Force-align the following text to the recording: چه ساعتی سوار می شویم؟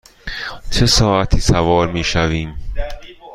چه 0.71 0.85
ساعتی 0.85 1.39
سوار 1.39 1.91
می 1.91 2.03
شویم؟ 2.03 2.55